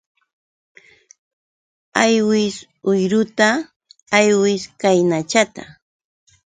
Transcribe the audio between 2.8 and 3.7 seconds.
uyruta